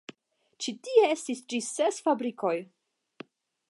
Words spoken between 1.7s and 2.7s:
ses fabrikoj.